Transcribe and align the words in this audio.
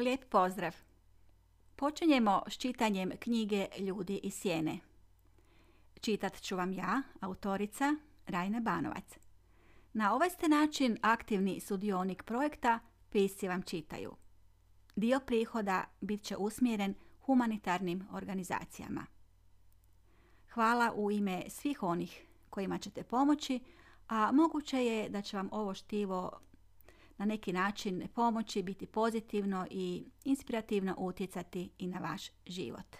Lijep 0.00 0.28
pozdrav! 0.28 0.76
Počinjemo 1.76 2.42
s 2.48 2.56
čitanjem 2.56 3.10
knjige 3.20 3.66
Ljudi 3.78 4.20
iz 4.22 4.34
sjene. 4.34 4.78
Čitat 6.00 6.40
ću 6.40 6.56
vam 6.56 6.72
ja, 6.72 7.02
autorica 7.20 7.96
Rajna 8.26 8.60
Banovac. 8.60 9.18
Na 9.92 10.14
ovaj 10.14 10.30
ste 10.30 10.48
način 10.48 10.98
aktivni 11.02 11.60
sudionik 11.60 12.22
projekta 12.22 12.78
Pisci 13.10 13.48
vam 13.48 13.62
čitaju. 13.62 14.14
Dio 14.96 15.20
prihoda 15.20 15.84
bit 16.00 16.22
će 16.22 16.36
usmjeren 16.36 16.94
humanitarnim 17.20 18.08
organizacijama. 18.12 19.06
Hvala 20.50 20.92
u 20.94 21.10
ime 21.10 21.42
svih 21.48 21.82
onih 21.82 22.26
kojima 22.50 22.78
ćete 22.78 23.02
pomoći, 23.02 23.60
a 24.08 24.32
moguće 24.32 24.84
je 24.84 25.08
da 25.08 25.22
će 25.22 25.36
vam 25.36 25.48
ovo 25.52 25.74
štivo 25.74 26.40
na 27.20 27.26
neki 27.26 27.52
način 27.52 28.08
pomoći, 28.14 28.62
biti 28.62 28.86
pozitivno 28.86 29.66
i 29.70 30.04
inspirativno 30.24 30.94
utjecati 30.98 31.70
i 31.78 31.86
na 31.86 31.98
vaš 31.98 32.22
život. 32.46 32.96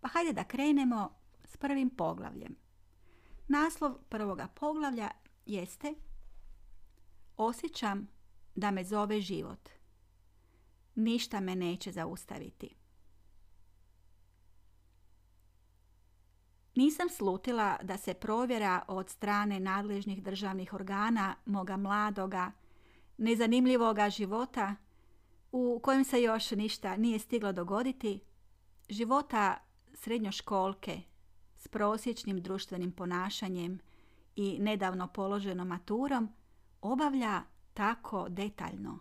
Pa 0.00 0.08
hajde 0.08 0.32
da 0.32 0.44
krenemo 0.44 1.10
s 1.44 1.56
prvim 1.56 1.90
poglavljem. 1.90 2.56
Naslov 3.48 3.94
prvoga 4.08 4.48
poglavlja 4.54 5.10
jeste 5.46 5.94
Osjećam 7.36 8.08
da 8.54 8.70
me 8.70 8.84
zove 8.84 9.20
život. 9.20 9.68
Ništa 10.94 11.40
me 11.40 11.56
neće 11.56 11.92
zaustaviti. 11.92 12.74
Nisam 16.74 17.08
slutila 17.08 17.78
da 17.82 17.98
se 17.98 18.14
provjera 18.14 18.82
od 18.88 19.10
strane 19.10 19.60
nadležnih 19.60 20.22
državnih 20.22 20.72
organa 20.72 21.36
moga 21.46 21.76
mladoga, 21.76 22.52
nezanimljivoga 23.18 24.10
života 24.10 24.74
u 25.52 25.80
kojem 25.82 26.04
se 26.04 26.22
još 26.22 26.50
ništa 26.50 26.96
nije 26.96 27.18
stiglo 27.18 27.52
dogoditi, 27.52 28.20
života 28.88 29.58
srednjoškolke 29.94 31.02
s 31.56 31.68
prosječnim 31.68 32.42
društvenim 32.42 32.92
ponašanjem 32.92 33.80
i 34.36 34.58
nedavno 34.60 35.08
položenom 35.08 35.68
maturom 35.68 36.28
obavlja 36.80 37.42
tako 37.74 38.28
detaljno, 38.28 38.98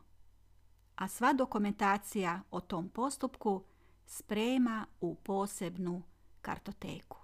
a 0.95 1.07
sva 1.07 1.33
dokumentacija 1.33 2.41
o 2.51 2.61
tom 2.61 2.89
postupku 2.89 3.63
sprema 4.05 4.85
u 5.01 5.15
posebnu 5.15 6.03
kartoteku. 6.41 7.17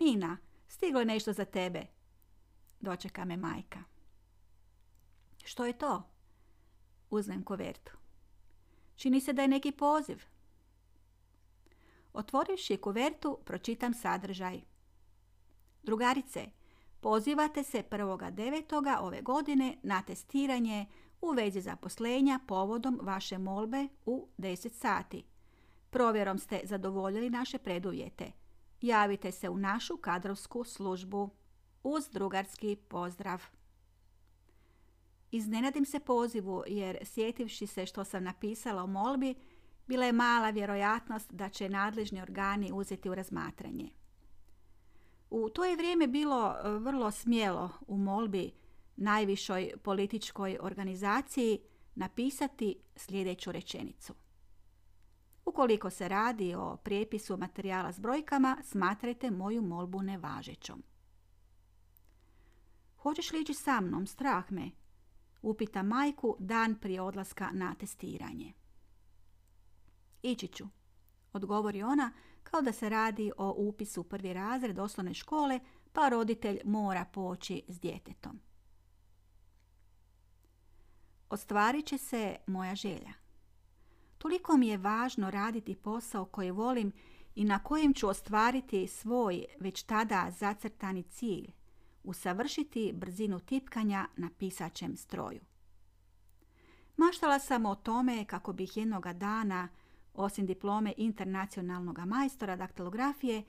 Nina, 0.00 0.36
stiglo 0.68 1.00
je 1.00 1.06
nešto 1.06 1.32
za 1.32 1.44
tebe, 1.44 1.86
dočeka 2.80 3.24
me 3.24 3.36
majka. 3.36 3.89
Što 5.50 5.64
je 5.64 5.72
to? 5.72 6.02
Uzmem 7.10 7.42
kovertu. 7.42 7.92
Čini 8.96 9.20
se 9.20 9.32
da 9.32 9.42
je 9.42 9.48
neki 9.48 9.72
poziv. 9.72 10.22
Otvorivši 12.12 12.76
kovertu, 12.76 13.38
pročitam 13.44 13.94
sadržaj. 13.94 14.60
Drugarice, 15.82 16.46
pozivate 17.00 17.62
se 17.62 17.82
1.9. 17.90 19.00
ove 19.00 19.22
godine 19.22 19.76
na 19.82 20.02
testiranje 20.02 20.86
u 21.20 21.30
vezi 21.30 21.60
zaposlenja 21.60 22.40
povodom 22.48 23.00
vaše 23.02 23.38
molbe 23.38 23.88
u 24.06 24.28
10 24.38 24.72
sati. 24.72 25.24
Provjerom 25.90 26.38
ste 26.38 26.60
zadovoljili 26.64 27.30
naše 27.30 27.58
preduvjete. 27.58 28.32
Javite 28.80 29.32
se 29.32 29.48
u 29.48 29.58
našu 29.58 29.96
kadrovsku 29.96 30.64
službu. 30.64 31.30
Uz 31.82 32.08
drugarski 32.08 32.76
pozdrav. 32.76 33.59
Iznenadim 35.30 35.84
se 35.84 36.00
pozivu 36.00 36.62
jer 36.66 36.98
sjetivši 37.04 37.66
se 37.66 37.86
što 37.86 38.04
sam 38.04 38.24
napisala 38.24 38.82
o 38.82 38.86
molbi, 38.86 39.34
bila 39.86 40.06
je 40.06 40.12
mala 40.12 40.50
vjerojatnost 40.50 41.32
da 41.32 41.48
će 41.48 41.68
nadležni 41.68 42.22
organi 42.22 42.70
uzeti 42.72 43.10
u 43.10 43.14
razmatranje. 43.14 43.90
U 45.30 45.48
to 45.48 45.64
je 45.64 45.76
vrijeme 45.76 46.06
bilo 46.06 46.54
e, 46.54 46.70
vrlo 46.70 47.10
smjelo 47.10 47.70
u 47.86 47.98
molbi 47.98 48.52
najvišoj 48.96 49.72
političkoj 49.82 50.58
organizaciji 50.60 51.58
napisati 51.94 52.76
sljedeću 52.96 53.52
rečenicu. 53.52 54.14
Ukoliko 55.44 55.90
se 55.90 56.08
radi 56.08 56.54
o 56.54 56.76
prijepisu 56.76 57.36
materijala 57.36 57.92
s 57.92 58.00
brojkama, 58.00 58.56
smatrajte 58.64 59.30
moju 59.30 59.62
molbu 59.62 60.02
nevažećom. 60.02 60.82
Hoćeš 62.96 63.32
li 63.32 63.40
ići 63.40 63.54
sa 63.54 63.80
mnom? 63.80 64.06
Strah 64.06 64.52
me, 64.52 64.70
upita 65.42 65.82
majku 65.82 66.36
dan 66.38 66.74
prije 66.74 67.02
odlaska 67.02 67.50
na 67.52 67.74
testiranje. 67.74 68.52
Ići 70.22 70.48
ću, 70.48 70.64
odgovori 71.32 71.82
ona 71.82 72.12
kao 72.42 72.62
da 72.62 72.72
se 72.72 72.88
radi 72.88 73.32
o 73.36 73.54
upisu 73.56 74.00
u 74.00 74.04
prvi 74.04 74.32
razred 74.32 74.78
osnovne 74.78 75.14
škole, 75.14 75.60
pa 75.92 76.08
roditelj 76.08 76.60
mora 76.64 77.04
poći 77.04 77.62
s 77.68 77.80
djetetom. 77.80 78.40
Ostvarit 81.30 81.86
će 81.86 81.98
se 81.98 82.36
moja 82.46 82.74
želja. 82.74 83.12
Toliko 84.18 84.56
mi 84.56 84.68
je 84.68 84.76
važno 84.76 85.30
raditi 85.30 85.74
posao 85.74 86.24
koji 86.24 86.50
volim 86.50 86.92
i 87.34 87.44
na 87.44 87.58
kojem 87.58 87.94
ću 87.94 88.08
ostvariti 88.08 88.86
svoj 88.86 89.44
već 89.60 89.82
tada 89.82 90.30
zacrtani 90.30 91.02
cilj, 91.02 91.52
usavršiti 92.04 92.92
brzinu 92.92 93.40
tipkanja 93.40 94.06
na 94.16 94.30
pisaćem 94.38 94.96
stroju. 94.96 95.40
Maštala 96.96 97.38
sam 97.38 97.66
o 97.66 97.74
tome 97.74 98.24
kako 98.24 98.52
bih 98.52 98.76
jednoga 98.76 99.12
dana, 99.12 99.68
osim 100.14 100.46
diplome 100.46 100.94
internacionalnog 100.96 101.98
majstora 101.98 102.56
daktilografije, 102.56 103.42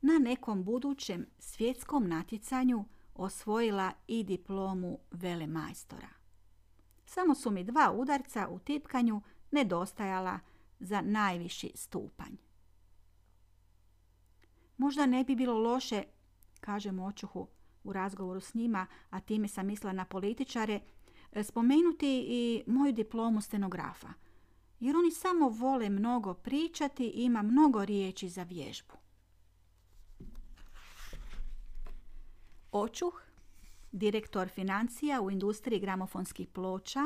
na 0.00 0.18
nekom 0.18 0.64
budućem 0.64 1.26
svjetskom 1.38 2.08
natjecanju 2.08 2.84
osvojila 3.14 3.92
i 4.06 4.24
diplomu 4.24 4.98
velemajstora. 5.10 6.08
Samo 7.04 7.34
su 7.34 7.50
mi 7.50 7.64
dva 7.64 7.92
udarca 7.92 8.48
u 8.48 8.58
tipkanju 8.58 9.22
nedostajala 9.50 10.40
za 10.80 11.00
najviši 11.00 11.72
stupanj. 11.74 12.32
Možda 14.76 15.06
ne 15.06 15.24
bi 15.24 15.36
bilo 15.36 15.58
loše, 15.58 16.02
kaže 16.60 16.90
očuhu 17.02 17.48
u 17.84 17.92
razgovoru 17.92 18.40
s 18.40 18.54
njima, 18.54 18.86
a 19.10 19.20
time 19.20 19.48
sam 19.48 19.66
mislila 19.66 19.92
na 19.92 20.04
političare, 20.04 20.80
spomenuti 21.42 22.24
i 22.28 22.62
moju 22.66 22.92
diplomu 22.92 23.40
stenografa. 23.40 24.08
Jer 24.80 24.96
oni 24.96 25.10
samo 25.10 25.48
vole 25.48 25.90
mnogo 25.90 26.34
pričati 26.34 27.06
i 27.06 27.24
ima 27.24 27.42
mnogo 27.42 27.84
riječi 27.84 28.28
za 28.28 28.42
vježbu. 28.42 28.94
Očuh, 32.72 33.22
direktor 33.92 34.48
financija 34.48 35.20
u 35.20 35.30
industriji 35.30 35.80
gramofonskih 35.80 36.48
ploča, 36.48 37.00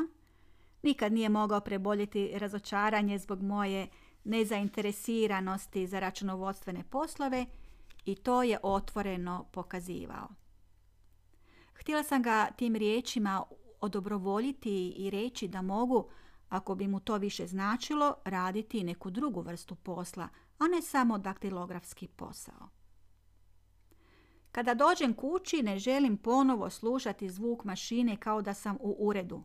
nikad 0.83 1.13
nije 1.13 1.29
mogao 1.29 1.61
preboljeti 1.61 2.31
razočaranje 2.39 3.17
zbog 3.19 3.41
moje 3.41 3.87
nezainteresiranosti 4.23 5.87
za 5.87 5.99
računovodstvene 5.99 6.83
poslove 6.83 7.45
i 8.05 8.15
to 8.15 8.43
je 8.43 8.59
otvoreno 8.63 9.45
pokazivao. 9.51 10.42
Htjela 11.83 12.03
sam 12.03 12.23
ga 12.23 12.51
tim 12.51 12.75
riječima 12.75 13.43
odobrovoljiti 13.81 14.89
i 14.89 15.09
reći 15.09 15.47
da 15.47 15.61
mogu, 15.61 16.09
ako 16.49 16.75
bi 16.75 16.87
mu 16.87 16.99
to 16.99 17.17
više 17.17 17.47
značilo, 17.47 18.15
raditi 18.25 18.83
neku 18.83 19.09
drugu 19.09 19.41
vrstu 19.41 19.75
posla, 19.75 20.27
a 20.59 20.67
ne 20.67 20.81
samo 20.81 21.17
daktilografski 21.17 22.07
posao. 22.07 22.69
Kada 24.51 24.73
dođem 24.73 25.13
kući 25.13 25.63
ne 25.63 25.79
želim 25.79 26.17
ponovo 26.17 26.69
slušati 26.69 27.29
zvuk 27.29 27.63
mašine 27.63 28.17
kao 28.17 28.41
da 28.41 28.53
sam 28.53 28.77
u 28.79 28.95
uredu. 28.99 29.43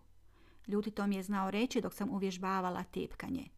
Ljuti 0.66 0.90
to 0.90 1.06
mi 1.06 1.16
je 1.16 1.22
znao 1.22 1.50
reći 1.50 1.80
dok 1.80 1.94
sam 1.94 2.10
uvježbavala 2.10 2.82
tipkanje. 2.82 3.48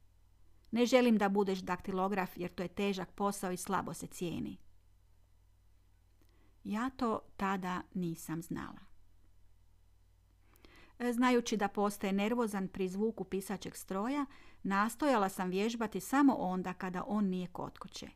Ne 0.70 0.86
želim 0.86 1.18
da 1.18 1.28
budeš 1.28 1.58
daktilograf 1.58 2.30
jer 2.36 2.54
to 2.54 2.62
je 2.62 2.68
težak 2.68 3.10
posao 3.10 3.52
i 3.52 3.56
slabo 3.56 3.94
se 3.94 4.06
cijeni. 4.06 4.58
Ja 6.64 6.90
to 6.90 7.20
tada 7.36 7.82
nisam 7.94 8.42
znala. 8.42 8.90
Znajući 11.12 11.56
da 11.56 11.68
postaje 11.68 12.12
nervozan 12.12 12.68
pri 12.68 12.88
zvuku 12.88 13.24
pisačeg 13.24 13.76
stroja, 13.76 14.26
nastojala 14.62 15.28
sam 15.28 15.50
vježbati 15.50 16.00
samo 16.00 16.34
onda 16.34 16.72
kada 16.72 17.04
on 17.06 17.24
nije 17.24 17.46
kod 17.46 17.78
kuće. 17.78 18.08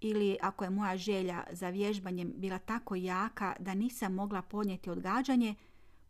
Ili 0.00 0.36
ako 0.42 0.64
je 0.64 0.70
moja 0.70 0.96
želja 0.96 1.44
za 1.52 1.68
vježbanjem 1.68 2.32
bila 2.36 2.58
tako 2.58 2.94
jaka 2.94 3.56
da 3.58 3.74
nisam 3.74 4.14
mogla 4.14 4.42
podnijeti 4.42 4.90
odgađanje, 4.90 5.54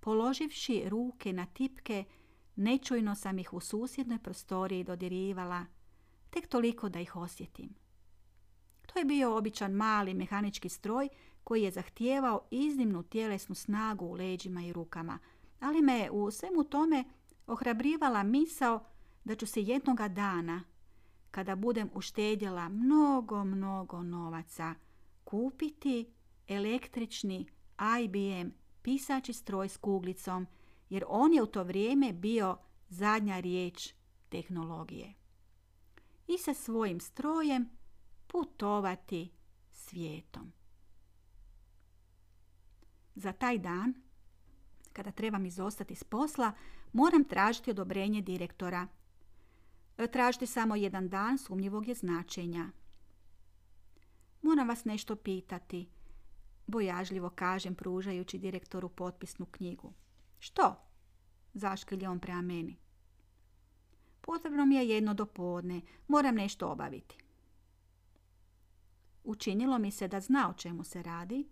položivši 0.01 0.89
ruke 0.89 1.33
na 1.33 1.47
tipke, 1.47 2.05
nečujno 2.57 3.15
sam 3.15 3.39
ih 3.39 3.53
u 3.53 3.61
susjednoj 3.61 4.19
prostoriji 4.19 4.85
dodirivala, 4.85 5.67
tek 6.31 6.47
toliko 6.47 6.89
da 6.89 7.01
ih 7.01 7.17
osjetim. 7.17 7.75
To 8.87 8.99
je 8.99 9.05
bio 9.05 9.37
običan 9.37 9.73
mali 9.73 10.15
mehanički 10.15 10.69
stroj 10.69 11.09
koji 11.45 11.63
je 11.63 11.71
zahtijevao 11.71 12.41
iznimnu 12.51 13.03
tjelesnu 13.03 13.55
snagu 13.55 14.05
u 14.05 14.13
leđima 14.13 14.63
i 14.63 14.73
rukama– 14.73 15.19
ali 15.65 15.83
me 15.83 16.11
u 16.11 16.31
svemu 16.31 16.65
tome 16.65 17.05
ohrabrivala 17.47 18.23
misao 18.23 18.85
da 19.25 19.35
ću 19.35 19.47
se 19.47 19.63
jednoga 19.63 20.09
dana, 20.09 20.65
kada 21.31 21.57
budem 21.57 21.91
uštedjela 21.95 22.69
mnogo, 22.69 23.45
mnogo 23.45 24.03
novaca, 24.03 24.75
kupiti 25.25 26.13
električni 26.49 27.47
IBM 28.05 28.49
pisači 28.83 29.33
stroj 29.33 29.69
s 29.69 29.77
kuglicom, 29.77 30.47
jer 30.91 31.05
on 31.09 31.35
je 31.35 31.43
u 31.43 31.47
to 31.47 31.65
vrijeme 31.65 32.13
bio 32.13 32.57
zadnja 32.89 33.41
riječ 33.41 33.93
tehnologije. 34.29 35.15
I 36.27 36.39
sa 36.39 36.55
svojim 36.55 37.01
strojem 37.01 37.69
putovati 38.27 39.31
svijetom. 39.73 40.53
Za 43.15 43.33
taj 43.33 43.59
dan, 43.59 43.95
kada 44.93 45.11
trebam 45.11 45.47
izostati 45.47 45.95
s 45.95 46.05
posla, 46.05 46.53
moram 46.93 47.25
tražiti 47.25 47.71
odobrenje 47.71 48.21
direktora. 48.21 48.87
Tražiti 50.13 50.47
samo 50.47 50.77
jedan 50.77 51.09
dan 51.09 51.39
sumnjivog 51.39 51.89
je 51.89 51.95
značenja. 51.95 52.71
Moram 54.43 54.69
vas 54.69 54.85
nešto 54.85 55.17
pitati, 55.17 55.89
bojažljivo 56.67 57.31
kažem 57.31 57.75
pružajući 57.75 58.39
direktoru 58.39 58.89
potpisnu 58.89 59.47
knjigu. 59.47 59.93
Što? 60.39 60.77
Zaškilje 61.55 62.09
on 62.09 62.21
prema 62.21 62.43
meni. 62.43 62.77
Potrebno 64.21 64.67
mi 64.67 64.75
je 64.75 64.89
jedno 64.89 65.15
do 65.15 65.27
podne, 65.27 65.81
moram 66.09 66.35
nešto 66.35 66.69
obaviti. 66.69 67.19
Učinilo 69.25 69.79
mi 69.79 69.91
se 69.91 70.09
da 70.09 70.21
zna 70.21 70.51
o 70.51 70.53
čemu 70.53 70.85
se 70.85 71.03
radi, 71.03 71.49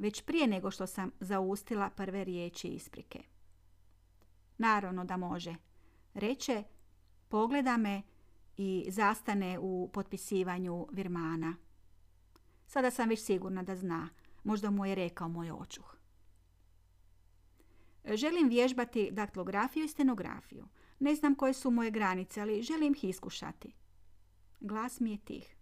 već 0.00 0.22
prije 0.22 0.46
nego 0.46 0.70
što 0.70 0.86
sam 0.86 1.10
zaustila 1.20 1.90
prve 1.90 2.24
riječi 2.24 2.68
isprike. 2.68 3.22
Naravno 4.58 5.04
da 5.04 5.16
može. 5.16 5.54
Reče, 6.14 6.64
pogleda 7.28 7.76
me 7.76 8.02
i 8.56 8.86
zastane 8.88 9.58
u 9.58 9.90
potpisivanju 9.92 10.86
virmana. 10.92 11.56
Sada 12.66 12.90
sam 12.90 13.08
već 13.08 13.20
sigurna 13.24 13.62
da 13.62 13.76
zna. 13.76 14.08
Možda 14.44 14.70
mu 14.70 14.86
je 14.86 14.94
rekao 14.94 15.28
moj 15.28 15.50
očuh. 15.50 15.96
Želim 18.04 18.48
vježbati 18.48 19.08
daktilografiju 19.12 19.84
i 19.84 19.88
stenografiju. 19.88 20.68
Ne 20.98 21.14
znam 21.14 21.34
koje 21.34 21.52
su 21.52 21.70
moje 21.70 21.90
granice, 21.90 22.40
ali 22.40 22.62
želim 22.62 22.92
ih 22.92 23.04
iskušati. 23.04 23.74
Glas 24.60 25.00
mi 25.00 25.10
je 25.10 25.18
tih. 25.18 25.56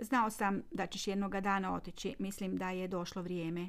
Znao 0.00 0.30
sam 0.30 0.62
da 0.70 0.86
ćeš 0.86 1.06
jednoga 1.06 1.40
dana 1.40 1.74
otići. 1.74 2.16
Mislim 2.18 2.56
da 2.56 2.70
je 2.70 2.88
došlo 2.88 3.22
vrijeme. 3.22 3.68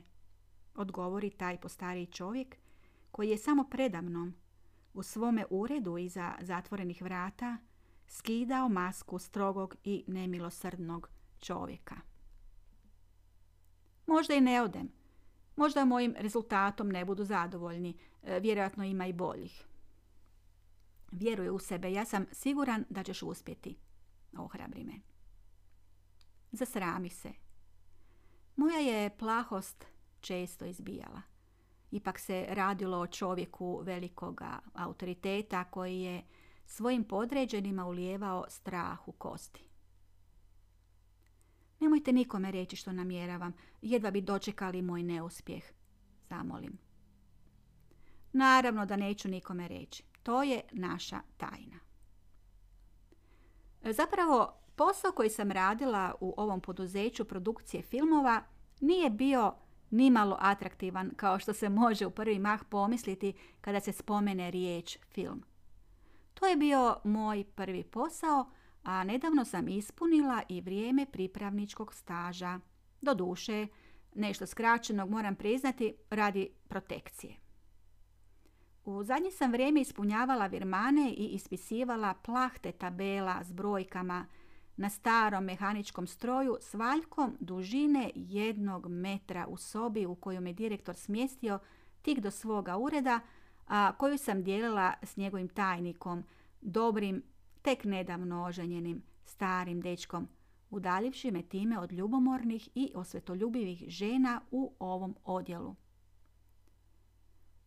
Odgovori 0.75 1.29
taj 1.29 1.61
postariji 1.61 2.05
čovjek 2.05 2.57
koji 3.11 3.29
je 3.29 3.37
samo 3.37 3.63
predamnom 3.63 4.33
u 4.93 5.03
svome 5.03 5.45
uredu 5.49 5.97
iza 5.97 6.33
zatvorenih 6.41 7.01
vrata 7.01 7.57
skidao 8.07 8.69
masku 8.69 9.19
strogog 9.19 9.75
i 9.83 10.03
nemilosrdnog 10.07 11.09
čovjeka. 11.39 11.95
Možda 14.07 14.33
i 14.33 14.41
ne 14.41 14.61
odem. 14.61 14.91
Možda 15.55 15.85
mojim 15.85 16.15
rezultatom 16.17 16.89
ne 16.89 17.05
budu 17.05 17.23
zadovoljni. 17.23 17.97
E, 18.23 18.39
vjerojatno 18.39 18.83
ima 18.83 19.07
i 19.07 19.13
boljih. 19.13 19.67
Vjeruje 21.11 21.51
u 21.51 21.59
sebe. 21.59 21.91
Ja 21.91 22.05
sam 22.05 22.25
siguran 22.31 22.85
da 22.89 23.03
ćeš 23.03 23.23
uspjeti. 23.23 23.77
Ohrabri 24.37 24.83
me. 24.83 24.93
Zasrami 26.51 27.09
se. 27.09 27.31
Moja 28.55 28.79
je 28.79 29.17
plahost 29.17 29.85
često 30.21 30.65
izbijala. 30.65 31.21
Ipak 31.91 32.19
se 32.19 32.45
radilo 32.49 32.97
o 32.97 33.07
čovjeku 33.07 33.81
velikoga 33.83 34.59
autoriteta 34.73 35.63
koji 35.63 36.01
je 36.01 36.23
svojim 36.65 37.03
podređenima 37.03 37.85
ulijevao 37.85 38.45
strah 38.49 39.07
u 39.07 39.11
kosti. 39.11 39.69
Nemojte 41.79 42.13
nikome 42.13 42.51
reći 42.51 42.75
što 42.75 42.91
namjeravam, 42.91 43.53
jedva 43.81 44.11
bi 44.11 44.21
dočekali 44.21 44.81
moj 44.81 45.03
neuspjeh, 45.03 45.63
zamolim. 46.29 46.77
Naravno 48.33 48.85
da 48.85 48.95
neću 48.95 49.27
nikome 49.27 49.67
reći. 49.67 50.03
To 50.23 50.43
je 50.43 50.61
naša 50.71 51.19
tajna. 51.37 51.79
Zapravo, 53.83 54.53
posao 54.79 55.11
koji 55.11 55.29
sam 55.29 55.51
radila 55.51 56.15
u 56.19 56.33
ovom 56.37 56.61
poduzeću 56.61 57.25
produkcije 57.25 57.83
filmova 57.83 58.43
nije 58.81 59.09
bio 59.09 59.53
nimalo 59.89 60.37
atraktivan 60.39 61.11
kao 61.15 61.39
što 61.39 61.53
se 61.53 61.69
može 61.69 62.05
u 62.05 62.11
prvi 62.11 62.39
mah 62.39 62.63
pomisliti 62.69 63.33
kada 63.61 63.79
se 63.79 63.91
spomene 63.91 64.51
riječ 64.51 64.97
film. 65.13 65.43
To 66.33 66.45
je 66.45 66.55
bio 66.55 66.95
moj 67.03 67.43
prvi 67.55 67.83
posao, 67.83 68.49
a 68.83 69.03
nedavno 69.03 69.45
sam 69.45 69.67
ispunila 69.67 70.41
i 70.49 70.61
vrijeme 70.61 71.05
pripravničkog 71.05 71.93
staža. 71.93 72.59
Do 73.01 73.13
duše, 73.13 73.67
nešto 74.15 74.45
skraćenog 74.45 75.09
moram 75.09 75.35
priznati 75.35 75.93
radi 76.09 76.49
protekcije. 76.67 77.35
U 78.85 79.03
zadnje 79.03 79.31
sam 79.31 79.51
vrijeme 79.51 79.81
ispunjavala 79.81 80.47
virmane 80.47 81.13
i 81.17 81.27
ispisivala 81.27 82.13
plahte 82.13 82.71
tabela 82.71 83.43
s 83.43 83.51
brojkama 83.51 84.25
na 84.79 84.89
starom 84.89 85.43
mehaničkom 85.43 86.07
stroju 86.07 86.57
s 86.61 86.73
valjkom 86.73 87.37
dužine 87.39 88.11
jednog 88.15 88.87
metra 88.87 89.47
u 89.47 89.57
sobi 89.57 90.05
u 90.05 90.15
koju 90.15 90.41
me 90.41 90.53
direktor 90.53 90.95
smjestio 90.95 91.59
tik 92.01 92.19
do 92.19 92.31
svoga 92.31 92.77
ureda, 92.77 93.19
a 93.67 93.93
koju 93.97 94.17
sam 94.17 94.43
dijelila 94.43 94.93
s 95.03 95.17
njegovim 95.17 95.47
tajnikom, 95.47 96.23
dobrim, 96.61 97.23
tek 97.61 97.83
nedavno 97.83 98.43
oženjenim 98.43 99.01
starim 99.25 99.81
dečkom, 99.81 100.27
udaljivši 100.69 101.31
me 101.31 101.41
time 101.41 101.79
od 101.79 101.91
ljubomornih 101.91 102.69
i 102.75 102.91
osvetoljubivih 102.95 103.83
žena 103.87 104.41
u 104.51 104.73
ovom 104.79 105.15
odjelu. 105.23 105.75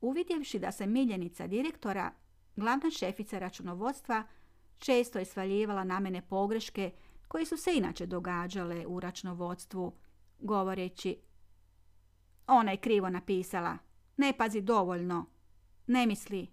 Uvidjevši 0.00 0.58
da 0.58 0.72
sam 0.72 0.92
miljenica 0.92 1.46
direktora, 1.46 2.12
glavna 2.56 2.90
šefica 2.90 3.38
računovodstva 3.38 4.24
često 4.82 5.18
je 5.18 5.24
svaljivala 5.24 5.84
na 5.84 6.00
mene 6.00 6.22
pogreške 6.22 6.90
koje 7.28 7.46
su 7.46 7.56
se 7.56 7.76
inače 7.76 8.06
događale 8.06 8.86
u 8.86 9.00
računovodstvu, 9.00 9.92
govoreći 10.38 11.16
Ona 12.46 12.70
je 12.70 12.76
krivo 12.76 13.10
napisala, 13.10 13.78
ne 14.16 14.32
pazi 14.38 14.60
dovoljno, 14.60 15.26
ne 15.86 16.06
misli. 16.06 16.46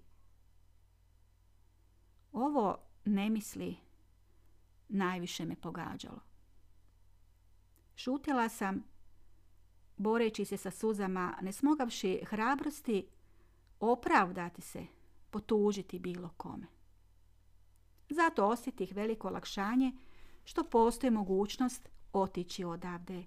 Ovo 2.32 2.78
ne 3.06 3.30
misli 3.30 3.78
najviše 4.90 5.46
me 5.46 5.56
pogađalo. 5.56 6.20
Šutila 7.96 8.50
sam, 8.50 8.84
boreći 9.98 10.46
se 10.46 10.58
sa 10.58 10.72
suzama, 10.72 11.38
ne 11.42 11.52
smogavši 11.52 12.22
hrabrosti 12.26 13.08
opravdati 13.80 14.62
se, 14.62 14.86
potužiti 15.30 16.00
bilo 16.00 16.30
kome. 16.38 16.79
Zato 18.10 18.48
osjetih 18.48 18.96
veliko 18.96 19.28
olakšanje 19.28 19.92
što 20.44 20.64
postoji 20.64 21.12
mogućnost 21.12 21.90
otići 22.14 22.64
odavde. 22.64 23.26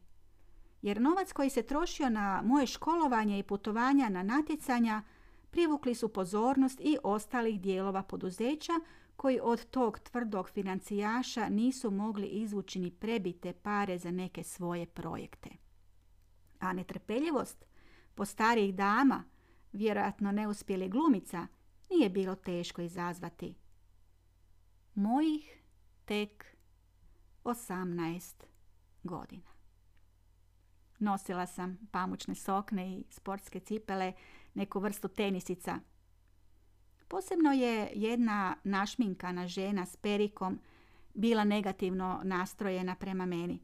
Jer 0.82 1.00
novac 1.00 1.32
koji 1.32 1.50
se 1.50 1.62
trošio 1.62 2.10
na 2.10 2.42
moje 2.44 2.66
školovanje 2.66 3.38
i 3.38 3.42
putovanja 3.42 4.08
na 4.08 4.22
natjecanja 4.22 5.02
privukli 5.50 5.94
su 5.94 6.08
pozornost 6.08 6.80
i 6.80 6.98
ostalih 7.02 7.60
dijelova 7.60 8.02
poduzeća 8.02 8.72
koji 9.16 9.40
od 9.42 9.70
tog 9.70 9.98
tvrdog 9.98 10.50
financijaša 10.50 11.48
nisu 11.48 11.90
mogli 11.90 12.26
izvući 12.26 12.78
ni 12.78 12.90
prebite 12.90 13.52
pare 13.52 13.98
za 13.98 14.10
neke 14.10 14.42
svoje 14.42 14.86
projekte. 14.86 15.50
A 16.58 16.72
netrpeljivost 16.72 17.64
po 18.14 18.24
starijih 18.24 18.74
dama, 18.74 19.24
vjerojatno 19.72 20.32
neuspjeli 20.32 20.88
glumica, 20.88 21.46
nije 21.90 22.10
bilo 22.10 22.34
teško 22.34 22.82
izazvati. 22.82 23.54
Mojih 24.94 25.62
tek 26.04 26.56
18 27.44 28.34
godina. 29.02 29.50
Nosila 30.99 31.46
sam 31.46 31.78
pamučne 31.90 32.34
sokne 32.34 32.92
i 32.92 33.04
sportske 33.11 33.61
cipele, 33.61 34.12
neku 34.54 34.80
vrstu 34.80 35.08
tenisica. 35.08 35.78
Posebno 37.08 37.52
je 37.52 37.90
jedna 37.94 38.56
našminkana 38.64 39.46
žena 39.46 39.87
s 39.87 39.96
perikom 39.96 40.58
bila 41.14 41.44
negativno 41.44 42.20
nastrojena 42.25 42.94
prema 42.94 43.26
meni. 43.26 43.62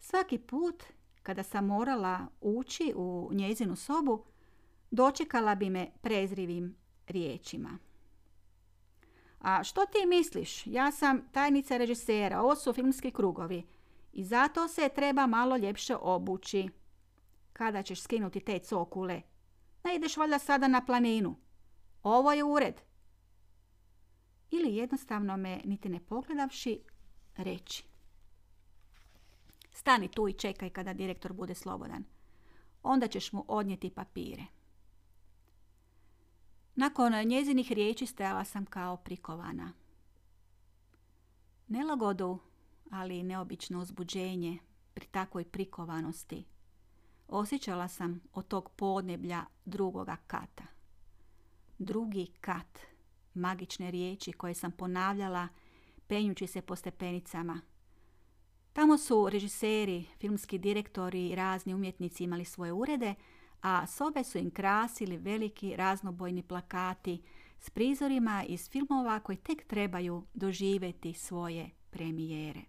Svaki 0.00 0.38
put 0.38 0.84
kada 1.22 1.42
sam 1.42 1.66
morala 1.66 2.26
ući 2.40 2.92
u 2.96 3.30
njezinu 3.32 3.76
sobu, 3.76 4.24
dočekala 4.90 5.54
bi 5.54 5.70
me 5.70 5.90
prezrivim 6.02 6.76
riječima. 7.06 7.78
A 9.44 9.64
što 9.64 9.86
ti 9.86 10.06
misliš? 10.06 10.66
Ja 10.66 10.92
sam 10.92 11.28
tajnica 11.32 11.76
režisera, 11.76 12.40
ovo 12.40 12.56
su 12.56 12.72
filmski 12.72 13.10
krugovi. 13.10 13.66
I 14.12 14.24
zato 14.24 14.68
se 14.68 14.88
treba 14.88 15.26
malo 15.26 15.56
ljepše 15.56 15.96
obući. 15.96 16.68
Kada 17.52 17.82
ćeš 17.82 18.02
skinuti 18.02 18.40
te 18.40 18.58
cokule? 18.58 19.22
Ne 19.84 19.96
ideš 19.96 20.16
valjda 20.16 20.38
sada 20.38 20.68
na 20.68 20.84
planinu. 20.84 21.36
Ovo 22.02 22.32
je 22.32 22.44
ured. 22.44 22.80
ili 24.50 24.76
jednostavno 24.76 25.36
me 25.36 25.60
niti 25.64 25.88
ne 25.88 26.00
pogledavši 26.00 26.80
reći. 27.36 27.84
Stani 29.72 30.08
tu 30.08 30.28
i 30.28 30.32
čekaj 30.32 30.70
kada 30.70 30.92
direktor 30.92 31.32
bude 31.32 31.54
slobodan. 31.54 32.04
Onda 32.82 33.08
ćeš 33.08 33.32
mu 33.32 33.44
odnijeti 33.48 33.90
papire. 33.90 34.44
Nakon 36.76 37.12
njezinih 37.26 37.72
riječi 37.72 38.06
stajala 38.06 38.44
sam 38.44 38.66
kao 38.66 38.96
prikovana. 38.96 39.72
Nelagodu, 41.68 42.38
ali 42.90 43.22
neobično 43.22 43.80
uzbuđenje 43.80 44.58
pri 44.94 45.06
takvoj 45.06 45.44
prikovanosti 45.44 46.44
osjećala 47.28 47.88
sam 47.88 48.20
od 48.32 48.48
tog 48.48 48.70
podneblja 48.70 49.44
drugoga 49.64 50.16
kata. 50.26 50.64
Drugi 51.78 52.26
kat, 52.40 52.78
magične 53.34 53.90
riječi 53.90 54.32
koje 54.32 54.54
sam 54.54 54.72
ponavljala 54.72 55.48
penjući 56.06 56.46
se 56.46 56.62
po 56.62 56.76
stepenicama. 56.76 57.60
Tamo 58.72 58.98
su 58.98 59.28
režiseri, 59.30 60.04
filmski 60.18 60.58
direktori 60.58 61.28
i 61.28 61.34
razni 61.34 61.74
umjetnici 61.74 62.24
imali 62.24 62.44
svoje 62.44 62.72
urede, 62.72 63.14
a 63.64 63.86
sobe 63.86 64.24
su 64.24 64.38
im 64.38 64.50
krasili 64.50 65.16
veliki 65.16 65.76
raznobojni 65.76 66.42
plakati 66.42 67.22
s 67.60 67.70
prizorima 67.70 68.44
iz 68.48 68.70
filmova 68.70 69.20
koji 69.20 69.36
tek 69.36 69.66
trebaju 69.66 70.24
doživjeti 70.34 71.12
svoje 71.12 71.70
premijere. 71.90 72.60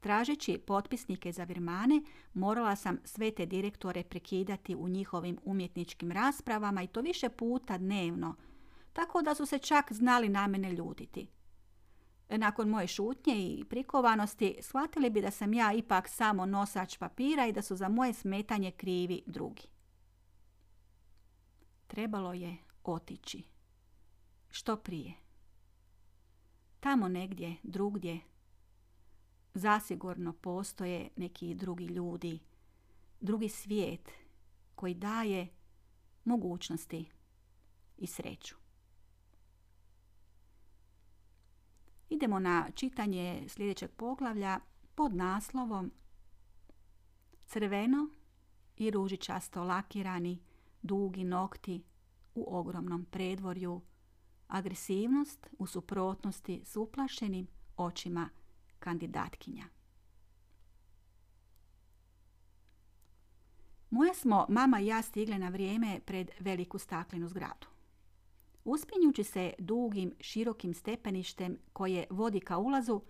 Tražeći 0.00 0.58
potpisnike 0.66 1.32
za 1.32 1.44
virmane, 1.44 2.02
morala 2.34 2.76
sam 2.76 2.98
sve 3.04 3.30
te 3.30 3.46
direktore 3.46 4.02
prekidati 4.04 4.74
u 4.74 4.88
njihovim 4.88 5.38
umjetničkim 5.44 6.12
raspravama 6.12 6.82
i 6.82 6.86
to 6.86 7.00
više 7.00 7.28
puta 7.28 7.78
dnevno, 7.78 8.34
tako 8.92 9.22
da 9.22 9.34
su 9.34 9.46
se 9.46 9.58
čak 9.58 9.92
znali 9.92 10.28
na 10.28 10.46
mene 10.46 10.72
ljutiti. 10.72 11.33
Nakon 12.28 12.68
moje 12.68 12.86
šutnje 12.86 13.34
i 13.34 13.64
prikovanosti 13.64 14.56
shvatili 14.60 15.10
bi 15.10 15.20
da 15.20 15.30
sam 15.30 15.54
ja 15.54 15.72
ipak 15.72 16.08
samo 16.08 16.46
nosač 16.46 16.98
papira 16.98 17.46
i 17.46 17.52
da 17.52 17.62
su 17.62 17.76
za 17.76 17.88
moje 17.88 18.12
smetanje 18.12 18.70
krivi 18.70 19.22
drugi. 19.26 19.68
Trebalo 21.86 22.32
je 22.32 22.56
otići. 22.84 23.42
Što 24.50 24.76
prije. 24.76 25.14
Tamo 26.80 27.08
negdje, 27.08 27.56
drugdje, 27.62 28.20
zasigurno 29.54 30.32
postoje 30.32 31.08
neki 31.16 31.54
drugi 31.54 31.84
ljudi, 31.84 32.38
drugi 33.20 33.48
svijet 33.48 34.10
koji 34.74 34.94
daje 34.94 35.48
mogućnosti 36.24 37.10
i 37.96 38.06
sreću. 38.06 38.63
Idemo 42.08 42.38
na 42.38 42.70
čitanje 42.74 43.44
sljedećeg 43.48 43.90
poglavlja 43.90 44.60
pod 44.94 45.14
naslovom 45.14 45.92
Crveno 47.46 48.08
i 48.76 48.90
ružičasto 48.90 49.64
lakirani 49.64 50.42
dugi 50.82 51.24
nokti 51.24 51.84
u 52.34 52.56
ogromnom 52.56 53.04
predvorju, 53.04 53.80
agresivnost 54.48 55.46
u 55.58 55.66
suprotnosti 55.66 56.62
s 56.64 56.76
uplašenim 56.76 57.46
očima 57.76 58.28
kandidatkinja. 58.78 59.64
Moja 63.90 64.14
smo 64.14 64.46
mama 64.48 64.80
i 64.80 64.86
ja 64.86 65.02
stigle 65.02 65.38
na 65.38 65.48
vrijeme 65.48 66.00
pred 66.06 66.30
veliku 66.40 66.78
staklenu 66.78 67.28
zgradu. 67.28 67.73
Uspinjući 68.64 69.24
se 69.24 69.52
dugim, 69.58 70.12
širokim 70.20 70.74
stepeništem 70.74 71.58
koje 71.72 72.06
vodi 72.10 72.40
ka 72.40 72.58
ulazu, 72.58 73.00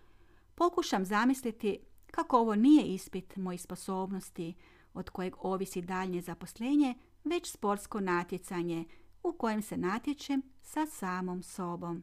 pokušam 0.54 1.04
zamisliti 1.04 1.78
kako 2.06 2.38
ovo 2.38 2.54
nije 2.54 2.84
ispit 2.84 3.36
mojih 3.36 3.62
sposobnosti 3.62 4.54
od 4.94 5.10
kojeg 5.10 5.34
ovisi 5.38 5.82
daljnje 5.82 6.20
zaposlenje, 6.20 6.94
već 7.24 7.52
sportsko 7.52 8.00
natjecanje 8.00 8.84
u 9.22 9.32
kojem 9.32 9.62
se 9.62 9.76
natječem 9.76 10.42
sa 10.62 10.86
samom 10.86 11.42
sobom. 11.42 12.02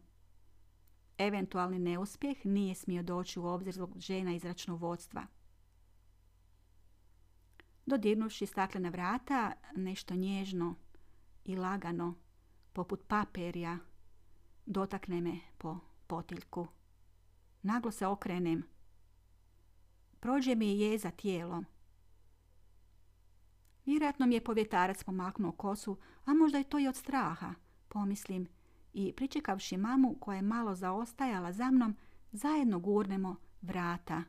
Eventualni 1.17 1.79
neuspjeh 1.79 2.45
nije 2.45 2.75
smio 2.75 3.03
doći 3.03 3.39
u 3.39 3.45
obzir 3.45 3.73
zbog 3.73 3.99
žena 3.99 4.33
iz 4.33 4.45
računovodstva. 4.45 5.27
Dodirnuši 7.85 8.45
staklena 8.45 8.89
vrata, 8.89 9.53
nešto 9.75 10.15
nježno 10.15 10.75
i 11.45 11.55
lagano 11.55 12.15
poput 12.73 13.07
paperja, 13.07 13.77
dotakne 14.65 15.21
me 15.21 15.39
po 15.57 15.77
potiljku. 16.07 16.67
Naglo 17.61 17.91
se 17.91 18.07
okrenem. 18.07 18.63
Prođe 20.19 20.55
mi 20.55 20.79
je 20.79 20.97
za 20.97 21.11
tijelom. 21.11 21.65
Vjerojatno 23.85 24.25
mi 24.25 24.35
je 24.35 24.43
povjetarac 24.43 25.03
pomaknuo 25.03 25.51
kosu, 25.51 25.97
a 26.25 26.33
možda 26.33 26.57
je 26.57 26.69
to 26.69 26.79
i 26.79 26.87
od 26.87 26.95
straha, 26.95 27.53
pomislim, 27.87 28.47
i 28.93 29.13
pričekavši 29.13 29.77
mamu 29.77 30.15
koja 30.19 30.35
je 30.35 30.41
malo 30.41 30.75
zaostajala 30.75 31.51
za 31.51 31.71
mnom, 31.71 31.95
zajedno 32.31 32.79
gurnemo 32.79 33.35
vrata 33.61 34.23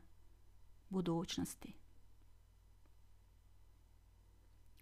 budućnosti. 0.89 1.82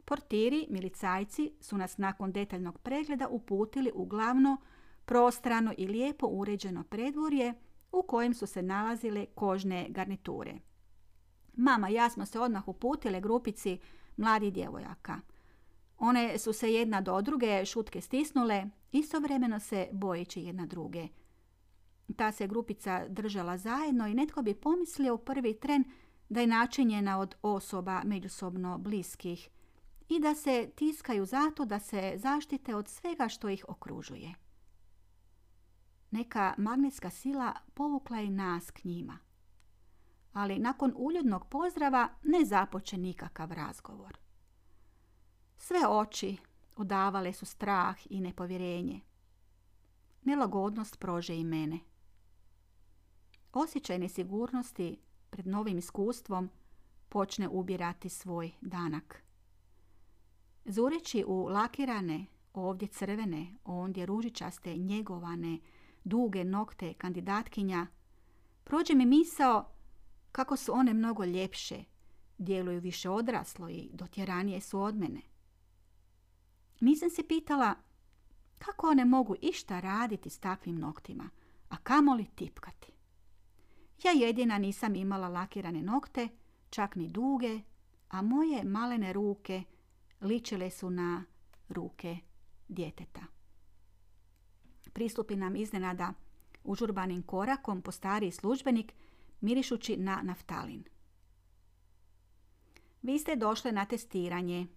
Portiri, 0.06 0.68
milicajci, 0.70 1.52
su 1.60 1.78
nas 1.78 1.98
nakon 1.98 2.32
detaljnog 2.32 2.80
pregleda 2.80 3.28
uputili 3.28 3.92
u 3.96 4.06
glavno, 4.06 4.58
prostrano 5.06 5.74
i 5.78 5.88
lijepo 5.88 6.28
uređeno 6.28 6.84
predvorje 6.84 7.54
u 7.92 8.04
kojem 8.04 8.34
su 8.34 8.48
se 8.48 8.62
nalazile 8.62 9.26
kožne 9.26 9.88
garniture. 9.90 10.54
Mama 11.54 11.90
i 11.90 11.94
ja 11.94 12.10
smo 12.10 12.26
se 12.26 12.40
odmah 12.40 12.68
uputile 12.68 13.22
grupici 13.22 13.80
mladih 14.18 14.54
djevojaka. 14.54 15.20
One 15.98 16.38
su 16.38 16.54
se 16.54 16.74
jedna 16.74 17.02
do 17.02 17.22
druge 17.22 17.66
šutke 17.66 18.02
stisnule, 18.02 18.66
istovremeno 18.92 19.60
se 19.60 19.88
bojeći 19.92 20.42
jedna 20.42 20.66
druge. 20.66 21.08
Ta 22.16 22.32
se 22.32 22.48
grupica 22.48 23.06
držala 23.10 23.58
zajedno 23.58 24.08
i 24.08 24.14
netko 24.14 24.42
bi 24.42 24.54
pomislio 24.54 25.16
u 25.16 25.18
prvi 25.18 25.60
tren 25.60 25.84
da 26.30 26.42
je 26.42 26.48
načinjena 26.48 27.20
od 27.20 27.36
osoba 27.42 28.02
međusobno 28.06 28.78
bliskih– 28.78 29.50
i 30.12 30.20
da 30.20 30.36
se 30.36 30.72
tiskaju 30.76 31.26
zato 31.26 31.66
da 31.66 31.80
se 31.80 32.14
zaštite 32.16 32.76
od 32.76 32.88
svega 32.88 33.28
što 33.28 33.50
ih 33.50 33.66
okružuje. 33.68 34.34
Neka 36.12 36.54
magnetska 36.58 37.10
sila 37.10 37.54
povukla 37.74 38.18
je 38.18 38.30
nas 38.30 38.72
k 38.72 38.84
njima. 38.84 39.18
Ali 40.34 40.60
nakon 40.60 40.94
uljudnog 40.96 41.48
pozdrava 41.48 42.10
ne 42.24 42.46
započe 42.46 42.98
nikakav 42.98 43.52
razgovor. 43.52 44.18
Sve 45.58 45.80
oči 45.90 46.38
odavale 46.78 47.34
su 47.34 47.46
strah 47.46 47.98
i 48.10 48.22
nepovjerenje. 48.22 49.02
Nelagodnost 50.24 51.00
prože 51.00 51.36
i 51.36 51.44
mene. 51.44 51.80
Osjećaj 53.54 54.00
nesigurnosti 54.00 55.00
pred 55.30 55.48
novim 55.48 55.78
iskustvom 55.78 56.50
počne 57.10 57.48
ubirati 57.48 58.10
svoj 58.10 58.52
danak. 58.62 59.31
Zureći 60.66 61.24
u 61.28 61.48
lakirane, 61.48 62.26
ovdje 62.54 62.88
crvene, 62.88 63.56
ondje 63.64 64.06
ružičaste, 64.06 64.78
njegovane, 64.78 65.60
duge 66.04 66.44
nokte 66.44 66.94
kandidatkinja, 66.94 67.88
prođe 68.64 68.96
mi 68.96 69.06
misao 69.06 69.72
kako 70.32 70.58
su 70.58 70.74
one 70.74 70.94
mnogo 70.94 71.26
ljepše, 71.26 71.84
djeluju 72.38 72.80
više 72.80 73.10
odraslo 73.10 73.70
i 73.70 73.90
dotjeranije 73.94 74.62
su 74.62 74.82
od 74.82 74.96
mene. 74.96 75.22
Nisam 76.80 77.10
se 77.10 77.28
pitala 77.28 77.76
kako 78.60 78.88
one 78.88 79.06
mogu 79.06 79.36
išta 79.42 79.80
raditi 79.80 80.30
s 80.30 80.40
takvim 80.40 80.80
noktima, 80.80 81.30
a 81.70 81.78
kamoli 81.78 82.26
tipkati. 82.36 82.92
Ja 84.04 84.12
jedina 84.12 84.58
nisam 84.58 84.96
imala 84.96 85.28
lakirane 85.28 85.82
nokte, 85.82 86.28
čak 86.70 86.96
ni 86.96 87.08
duge, 87.08 87.60
a 88.10 88.22
moje 88.22 88.64
malene 88.64 89.14
ruke 89.14 89.64
ličile 90.22 90.70
su 90.70 90.90
na 90.90 91.24
ruke 91.70 92.18
djeteta. 92.68 93.22
Pristupi 94.94 95.36
nam 95.36 95.56
iznenada 95.56 96.14
užurbanim 96.64 97.24
korakom 97.24 97.82
po 97.82 97.92
stariji 97.92 98.32
službenik 98.32 98.94
mirišući 99.42 99.98
na 99.98 100.22
naftalin. 100.24 100.84
Vi 103.02 103.20
ste 103.20 103.36
došli 103.36 103.72
na 103.72 103.86
testiranje. 103.86 104.68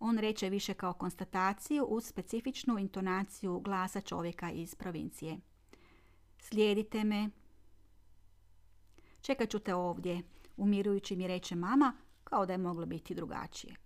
On 0.00 0.18
reče 0.18 0.50
više 0.50 0.74
kao 0.74 0.92
konstataciju 0.92 1.84
uz 1.84 2.04
specifičnu 2.04 2.78
intonaciju 2.78 3.60
glasa 3.60 4.00
čovjeka 4.00 4.50
iz 4.50 4.74
provincije. 4.74 5.38
Slijedite 6.38 7.04
me. 7.04 7.30
Čekat 9.20 9.50
ću 9.50 9.58
te 9.58 9.74
ovdje, 9.74 10.22
umirujući 10.56 11.16
mi 11.16 11.26
reče 11.26 11.54
mama, 11.54 11.96
kao 12.24 12.46
da 12.46 12.52
je 12.52 12.58
moglo 12.58 12.86
biti 12.86 13.14
drugačije. 13.14 13.85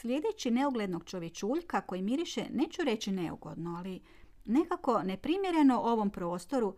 Sljedeći 0.00 0.50
neuglednog 0.50 1.04
čovječuljka 1.04 1.80
koji 1.80 2.02
miriše, 2.02 2.44
neću 2.50 2.82
reći 2.84 3.12
neugodno, 3.12 3.76
ali 3.78 4.00
nekako 4.44 5.02
neprimjereno 5.02 5.80
ovom 5.80 6.10
prostoru, 6.10 6.76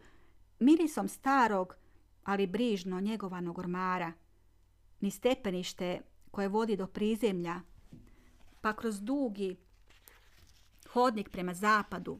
mirisom 0.58 1.08
starog, 1.08 1.74
ali 2.24 2.46
brižno 2.46 3.00
njegovanog 3.00 3.58
ormara, 3.58 4.12
ni 5.00 5.10
stepenište 5.10 6.00
koje 6.30 6.48
vodi 6.48 6.76
do 6.76 6.86
prizemlja, 6.86 7.60
pa 8.60 8.76
kroz 8.76 9.00
dugi 9.00 9.56
hodnik 10.88 11.28
prema 11.28 11.54
zapadu. 11.54 12.18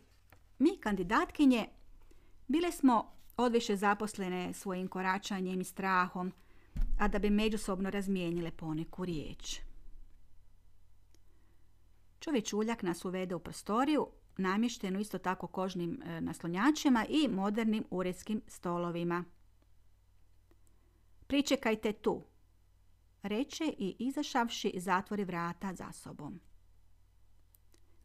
Mi, 0.59 0.79
kandidatkinje, 0.81 1.67
bile 2.49 2.73
smo 2.73 3.13
odviše 3.37 3.77
zaposlene 3.77 4.55
svojim 4.55 4.89
koračanjem 4.89 5.61
i 5.61 5.65
strahom, 5.65 6.33
a 6.99 7.09
da 7.09 7.19
bi 7.19 7.31
međusobno 7.31 7.91
razmijenile 7.91 8.51
poneku 8.51 9.05
riječ. 9.05 9.70
Čovječ 12.21 12.53
uljak 12.53 12.83
nas 12.83 13.05
uvede 13.05 13.35
u 13.35 13.39
prostoriju, 13.39 14.07
namještenu 14.37 15.01
isto 15.01 15.19
tako 15.19 15.47
kožnim 15.47 16.03
e, 16.03 16.21
naslonjačima 16.21 17.07
i 17.09 17.29
modernim 17.29 17.85
uredskim 17.91 18.43
stolovima. 18.47 19.25
Pričekajte 21.27 21.93
tu, 21.93 22.25
reče 23.23 23.65
i 23.79 23.97
izašavši 23.99 24.73
zatvori 24.77 25.25
vrata 25.25 25.75
za 25.75 25.93
sobom. 25.93 26.41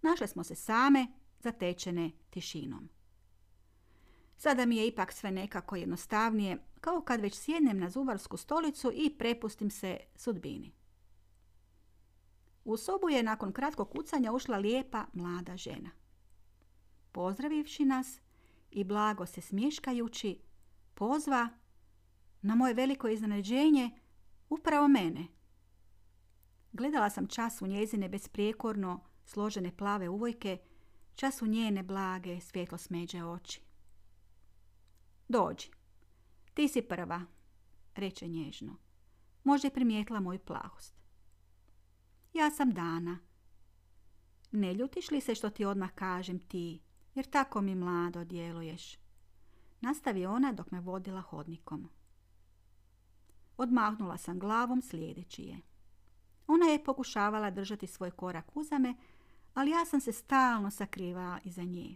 Našle 0.01 0.27
smo 0.27 0.43
se 0.43 0.55
same, 0.55 1.07
zatečene 1.39 2.11
tišinom. 2.29 2.89
Sada 4.37 4.65
mi 4.65 4.77
je 4.77 4.87
ipak 4.87 5.11
sve 5.11 5.31
nekako 5.31 5.75
jednostavnije, 5.75 6.57
kao 6.81 7.01
kad 7.01 7.21
već 7.21 7.35
sjednem 7.35 7.79
na 7.79 7.89
zubarsku 7.89 8.37
stolicu 8.37 8.91
i 8.93 9.15
prepustim 9.17 9.69
se 9.69 9.97
sudbini. 10.15 10.71
U 12.65 12.77
sobu 12.77 13.09
je 13.09 13.23
nakon 13.23 13.51
kratkog 13.51 13.89
kucanja 13.89 14.31
ušla 14.31 14.57
lijepa 14.57 15.05
mlada 15.13 15.57
žena. 15.57 15.89
Pozdravivši 17.11 17.85
nas 17.85 18.19
i 18.71 18.83
blago 18.83 19.25
se 19.25 19.41
smješkajući, 19.41 20.39
pozva 20.93 21.49
na 22.41 22.55
moje 22.55 22.73
veliko 22.73 23.07
iznenađenje 23.07 23.91
upravo 24.49 24.87
mene. 24.87 25.27
Gledala 26.71 27.09
sam 27.09 27.27
čas 27.27 27.61
u 27.61 27.67
njezine 27.67 28.09
besprijekorno 28.09 29.03
složene 29.25 29.77
plave 29.77 30.09
uvojke, 30.09 30.57
čas 31.15 31.41
u 31.41 31.45
njene 31.45 31.83
blage 31.83 32.39
svjetlo 32.39 32.77
smeđe 32.77 33.23
oči. 33.23 33.61
Dođi, 35.27 35.69
ti 36.53 36.67
si 36.67 36.81
prva, 36.81 37.21
reče 37.95 38.27
nježno. 38.27 38.75
Možda 39.43 39.67
je 39.67 39.73
primijetila 39.73 40.19
moju 40.19 40.39
plahost. 40.39 41.04
Ja 42.35 42.51
sam 42.51 42.73
Dana. 42.73 43.19
Ne 44.51 44.73
ljutiš 44.73 45.11
li 45.11 45.21
se 45.21 45.35
što 45.35 45.49
ti 45.49 45.65
odmah 45.65 45.91
kažem 45.91 46.39
ti, 46.39 46.81
jer 47.13 47.25
tako 47.25 47.61
mi 47.61 47.75
mlado 47.75 48.23
djeluješ? 48.23 48.97
Nastavi 49.81 50.25
ona 50.25 50.51
dok 50.51 50.71
me 50.71 50.79
vodila 50.79 51.21
hodnikom. 51.21 51.89
Odmahnula 53.57 54.17
sam 54.17 54.39
glavom 54.39 54.81
slijedeći 54.81 55.43
je. 55.43 55.57
Ona 56.47 56.65
je 56.65 56.83
pokušavala 56.83 57.51
držati 57.51 57.87
svoj 57.87 58.11
korak 58.11 58.57
uzame, 58.57 58.95
ali 59.53 59.71
ja 59.71 59.85
sam 59.85 60.01
se 60.01 60.11
stalno 60.11 60.71
sakrivala 60.71 61.39
iza 61.43 61.63
nje. 61.63 61.95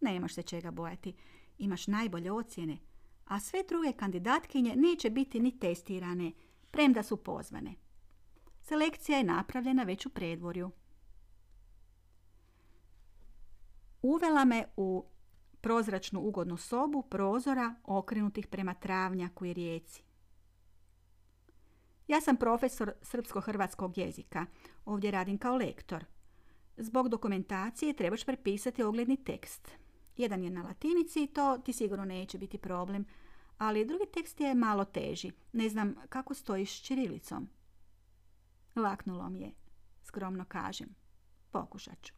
Nemaš 0.00 0.34
se 0.34 0.42
čega 0.42 0.70
bojati, 0.70 1.14
imaš 1.58 1.86
najbolje 1.86 2.32
ocjene, 2.32 2.78
a 3.24 3.40
sve 3.40 3.62
druge 3.68 3.92
kandidatkinje 3.92 4.74
neće 4.76 5.10
biti 5.10 5.40
ni 5.40 5.58
testirane, 5.58 6.32
premda 6.70 7.02
su 7.02 7.16
pozvane. 7.16 7.87
Selekcija 8.68 9.18
je 9.18 9.24
napravljena 9.24 9.82
već 9.82 10.06
u 10.06 10.10
predvorju. 10.10 10.70
Uvela 14.02 14.44
me 14.44 14.64
u 14.76 15.04
prozračnu 15.60 16.20
ugodnu 16.20 16.56
sobu 16.56 17.02
prozora 17.02 17.74
okrenutih 17.84 18.46
prema 18.46 18.74
travnjaku 18.74 19.44
i 19.44 19.52
rijeci. 19.52 20.02
Ja 22.08 22.20
sam 22.20 22.36
profesor 22.36 22.92
srpsko-hrvatskog 23.02 23.98
jezika. 23.98 24.46
Ovdje 24.84 25.10
radim 25.10 25.38
kao 25.38 25.56
lektor. 25.56 26.04
Zbog 26.76 27.08
dokumentacije 27.08 27.96
trebaš 27.96 28.24
prepisati 28.24 28.82
ogledni 28.82 29.24
tekst. 29.24 29.68
Jedan 30.16 30.44
je 30.44 30.50
na 30.50 30.62
latinici 30.62 31.22
i 31.22 31.26
to 31.26 31.58
ti 31.58 31.72
sigurno 31.72 32.04
neće 32.04 32.38
biti 32.38 32.58
problem, 32.58 33.06
ali 33.58 33.84
drugi 33.84 34.04
tekst 34.12 34.40
je 34.40 34.54
malo 34.54 34.84
teži. 34.84 35.32
Ne 35.52 35.68
znam 35.68 35.94
kako 36.08 36.34
stojiš 36.34 36.78
s 36.78 36.82
čirilicom. 36.82 37.57
Laknulo 38.78 39.28
mi 39.28 39.40
je, 39.40 39.52
skromno 40.02 40.44
kažem. 40.44 40.88
Pokušat 41.50 42.02
ću. 42.02 42.14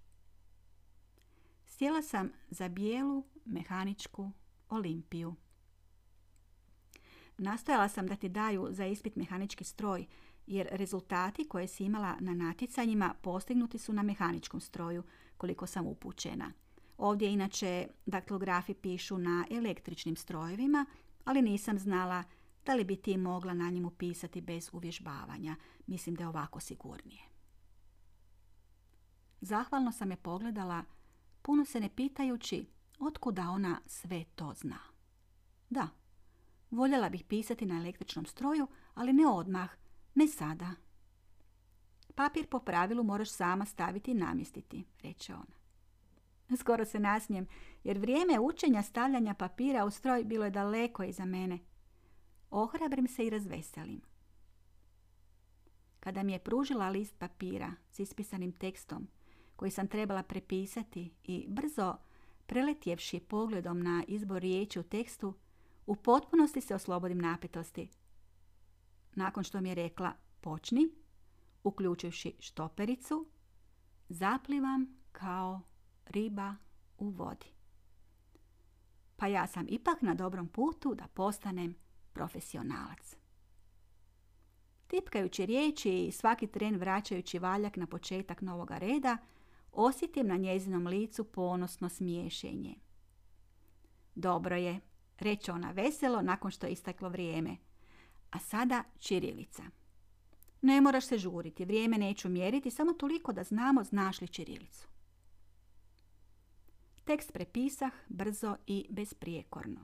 Sjela 1.66 2.03
sam 2.03 2.31
za 2.51 2.68
bijelu 2.68 3.25
mehaničku 3.44 4.31
olimpiju. 4.68 5.35
Nastojala 7.38 7.88
sam 7.88 8.07
da 8.07 8.16
ti 8.16 8.29
daju 8.29 8.68
za 8.70 8.87
ispit 8.87 9.16
mehanički 9.16 9.64
stroj, 9.64 10.07
jer 10.46 10.68
rezultati 10.70 11.49
koje 11.49 11.68
si 11.68 11.85
imala 11.85 12.16
na 12.20 12.35
natjecanjima 12.35 13.14
postignuti 13.23 13.79
su 13.79 13.92
na 13.92 14.03
mehaničkom 14.03 14.61
stroju, 14.61 15.03
koliko 15.37 15.66
sam 15.66 15.87
upućena. 15.87 16.53
Ovdje 16.99 17.33
inače 17.33 17.87
daktilografi 18.07 18.75
pišu 18.75 19.18
na 19.18 19.46
električnim 19.51 20.16
strojevima, 20.16 20.87
ali 21.25 21.42
nisam 21.42 21.79
znala 21.79 22.25
da 22.66 22.75
li 22.75 22.85
bi 22.85 22.96
ti 22.96 23.16
mogla 23.16 23.55
na 23.55 23.70
njemu 23.70 23.90
pisati 23.90 24.40
bez 24.40 24.70
uvježbavanja. 24.73 25.57
Mislim 25.87 26.14
da 26.14 26.25
je 26.25 26.29
ovako 26.29 26.61
sigurnije. 26.61 27.23
Zahvalno 29.40 29.92
sam 29.92 30.11
je 30.11 30.16
pogledala, 30.16 30.85
puno 31.42 31.64
se 31.64 31.81
ne 31.81 31.88
pitajući 31.88 32.66
otkuda 32.99 33.51
ona 33.51 33.81
sve 33.87 34.25
to 34.35 34.55
zna. 34.55 34.79
Da, 35.70 35.88
voljela 36.70 37.09
bih 37.09 37.25
pisati 37.25 37.66
na 37.66 37.77
električnom 37.77 38.27
stroju, 38.27 38.68
ali 38.94 39.12
ne 39.12 39.27
odmah, 39.27 39.70
ne 40.14 40.29
sada. 40.29 40.70
Papir 42.14 42.46
po 42.46 42.59
pravilu 42.59 43.03
moraš 43.03 43.31
sama 43.31 43.64
staviti 43.64 44.11
i 44.11 44.14
namjestiti, 44.14 44.85
reče 45.03 45.35
ona. 45.35 45.61
Skoro 46.57 46.85
se 46.85 47.01
nasmijem, 47.01 47.46
jer 47.85 47.99
vrijeme 47.99 48.38
učenja 48.40 48.83
stavljanja 48.83 49.35
papira 49.35 49.85
u 49.85 49.90
stroj 49.90 50.25
bilo 50.25 50.44
je 50.44 50.51
daleko 50.51 51.03
iza 51.03 51.25
mene. 51.25 51.59
Ohrabrim 52.51 53.09
se 53.09 53.27
i 53.27 53.31
razveselim. 53.31 54.01
Kada 56.01 56.23
mi 56.23 56.33
je 56.33 56.39
pružila 56.39 56.89
list 56.89 57.19
papira 57.19 57.73
s 57.91 57.99
ispisanim 57.99 58.53
tekstom, 58.53 59.09
koji 59.57 59.71
sam 59.71 59.89
trebala 59.89 60.23
prepisati 60.23 61.13
i 61.25 61.47
brzo 61.49 61.97
preletjevši 62.47 63.21
pogledom 63.21 63.83
na 63.83 64.05
izbor 64.09 64.43
riječi 64.43 64.81
u 64.81 64.83
tekstu, 64.83 65.35
u 65.87 65.97
potpunosti 65.97 66.61
se 66.61 66.75
oslobodim 66.75 67.19
napetosti. 67.19 67.89
Nakon 69.15 69.45
što 69.45 69.61
mi 69.61 69.69
je 69.69 69.75
rekla 69.75 70.13
počni, 70.41 70.91
uključivši 71.63 72.35
štopericu, 72.39 73.27
zaplivam 74.09 74.97
kao 75.13 75.61
riba 76.07 76.55
u 76.99 77.09
vodi. 77.09 77.47
Pa 79.17 79.27
ja 79.27 79.47
sam 79.47 79.67
ipak 79.69 80.03
na 80.03 80.15
dobrom 80.15 80.49
putu 80.49 80.95
da 80.95 81.07
postanem 81.07 81.75
profesionalac. 82.12 83.16
Tipkajući 84.87 85.46
riječi 85.46 86.07
i 86.07 86.12
svaki 86.12 86.46
tren 86.46 86.77
vraćajući 86.77 87.38
valjak 87.38 87.77
na 87.77 87.87
početak 87.87 88.40
novoga 88.40 88.79
reda, 88.79 89.16
osjetim 89.73 90.27
na 90.27 90.37
njezinom 90.37 90.87
licu 90.87 91.25
ponosno 91.25 91.88
smiješenje. 91.88 92.75
Dobro 94.14 94.57
je, 94.57 94.81
reče 95.18 95.53
ona 95.53 95.70
veselo 95.70 96.23
nakon 96.23 96.51
što 96.51 96.66
je 96.66 96.73
istaklo 96.73 97.09
vrijeme. 97.09 97.57
A 98.31 98.38
sada 98.38 98.85
čirilica. 98.99 99.62
Ne 100.62 100.81
moraš 100.81 101.07
se 101.07 101.18
žuriti, 101.18 101.64
vrijeme 101.64 101.99
neću 101.99 102.29
mjeriti, 102.29 102.70
samo 102.70 102.92
toliko 102.92 103.33
da 103.33 103.44
znamo 103.44 103.85
znaš 103.85 104.20
li 104.20 104.29
čirilicu. 104.29 104.88
Tekst 107.05 107.33
prepisah 107.33 107.92
brzo 108.09 108.57
i 108.66 108.87
besprijekorno. 108.90 109.81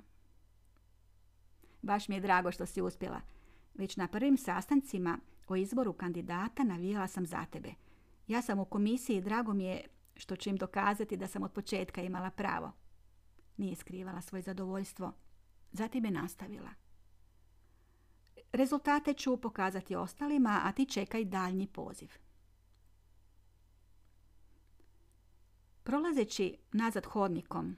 Baš 1.87 2.09
mi 2.09 2.15
je 2.15 2.21
drago 2.21 2.53
što 2.53 2.67
si 2.67 2.83
uspjela. 2.83 3.21
Već 3.75 3.97
na 3.97 4.09
prvim 4.09 4.37
sastancima 4.37 5.19
o 5.49 5.57
izboru 5.57 5.93
kandidata 5.93 6.65
navijala 6.65 7.09
sam 7.09 7.27
za 7.27 7.45
tebe. 7.45 7.75
Ja 8.27 8.43
sam 8.43 8.59
u 8.59 8.65
komisiji 8.65 9.17
i 9.17 9.21
drago 9.21 9.53
mi 9.53 9.65
je 9.65 9.85
što 10.17 10.37
ću 10.37 10.51
im 10.51 10.57
dokazati 10.57 11.17
da 11.17 11.27
sam 11.27 11.43
od 11.43 11.53
početka 11.53 12.03
imala 12.03 12.31
pravo. 12.31 12.73
Nije 13.57 13.77
skrivala 13.77 14.21
svoje 14.21 14.43
zadovoljstvo. 14.43 15.13
Zatim 15.73 16.05
je 16.05 16.11
nastavila. 16.11 16.71
Rezultate 18.53 19.15
ću 19.15 19.37
pokazati 19.37 19.97
ostalima, 19.97 20.61
a 20.65 20.73
ti 20.73 20.87
čekaj 20.87 21.25
daljnji 21.25 21.67
poziv. 21.67 22.09
Prolazeći 25.83 26.57
nazad 26.73 27.07
hodnikom, 27.07 27.77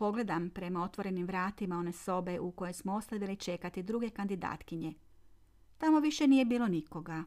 pogledam 0.00 0.50
prema 0.50 0.82
otvorenim 0.82 1.26
vratima 1.26 1.76
one 1.76 1.92
sobe 1.92 2.40
u 2.40 2.52
koje 2.52 2.72
smo 2.72 2.94
ostavili 2.94 3.36
čekati 3.36 3.82
druge 3.82 4.10
kandidatkinje. 4.10 4.94
Tamo 5.78 6.00
više 6.00 6.26
nije 6.26 6.44
bilo 6.44 6.68
nikoga. 6.68 7.24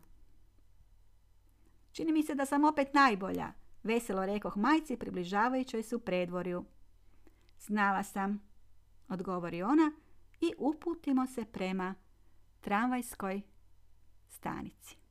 Čini 1.92 2.12
mi 2.12 2.24
se 2.24 2.36
da 2.36 2.46
sam 2.46 2.64
opet 2.66 2.94
najbolja, 2.94 3.54
veselo 3.84 4.26
rekoh 4.26 4.58
majci 4.58 4.98
približavajućoj 4.98 5.84
se 5.84 5.96
u 5.96 6.00
predvorju. 6.00 6.66
Znala 7.60 8.04
sam, 8.04 8.42
odgovori 9.10 9.64
ona 9.64 9.92
i 10.42 10.54
uputimo 10.58 11.28
se 11.28 11.46
prema 11.46 11.96
tramvajskoj 12.62 13.42
stanici. 14.28 15.03